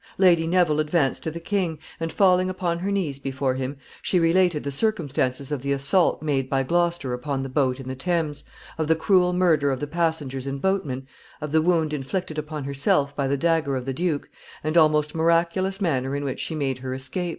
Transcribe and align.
Lady 0.17 0.47
Neville 0.47 0.79
advanced 0.79 1.21
to 1.21 1.29
the 1.29 1.39
king, 1.39 1.77
and, 1.99 2.11
falling 2.11 2.49
upon 2.49 2.79
her 2.79 2.89
knees 2.91 3.19
before 3.19 3.53
him, 3.53 3.77
she 4.01 4.19
related 4.19 4.63
the 4.63 4.71
circumstances 4.71 5.51
of 5.51 5.61
the 5.61 5.71
assault 5.71 6.23
made 6.23 6.49
by 6.49 6.63
Gloucester 6.63 7.13
upon 7.13 7.43
the 7.43 7.49
boat 7.49 7.79
in 7.79 7.87
the 7.87 7.93
Thames, 7.93 8.43
of 8.79 8.87
the 8.87 8.95
cruel 8.95 9.31
murder 9.31 9.69
of 9.69 9.79
the 9.79 9.85
passengers 9.85 10.47
and 10.47 10.59
boatmen, 10.59 11.05
of 11.39 11.51
the 11.51 11.61
wound 11.61 11.93
inflicted 11.93 12.39
upon 12.39 12.63
herself 12.63 13.15
by 13.15 13.27
the 13.27 13.37
dagger 13.37 13.75
of 13.75 13.85
the 13.85 13.93
duke, 13.93 14.27
and 14.63 14.75
the 14.75 14.81
almost 14.81 15.13
miraculous 15.13 15.79
manner 15.79 16.15
in 16.15 16.23
which 16.23 16.39
she 16.39 16.55
made 16.55 16.79
her 16.79 16.95
escape. 16.95 17.29